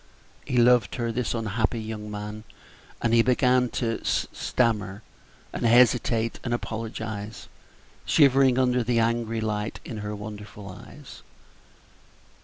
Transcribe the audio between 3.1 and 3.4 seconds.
he